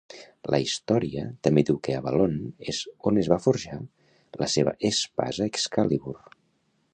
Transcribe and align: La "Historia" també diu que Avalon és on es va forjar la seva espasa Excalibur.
La 0.53 0.59
"Historia" 0.67 1.25
també 1.47 1.63
diu 1.67 1.77
que 1.87 1.97
Avalon 1.97 2.33
és 2.73 2.79
on 3.11 3.21
es 3.25 3.29
va 3.35 3.39
forjar 3.45 3.79
la 4.45 4.49
seva 4.55 4.75
espasa 4.91 5.49
Excalibur. 5.55 6.17